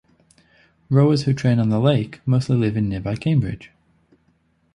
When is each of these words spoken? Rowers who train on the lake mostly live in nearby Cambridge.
Rowers 0.89 1.25
who 1.25 1.33
train 1.35 1.59
on 1.59 1.69
the 1.69 1.79
lake 1.79 2.21
mostly 2.25 2.57
live 2.57 2.75
in 2.75 2.89
nearby 2.89 3.15
Cambridge. 3.15 3.69